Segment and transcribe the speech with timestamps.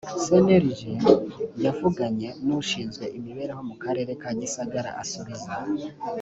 [0.23, 0.79] cnlg
[1.65, 5.53] yavuganye n ushinzwe imibereho mu karere ka gisagara asubiza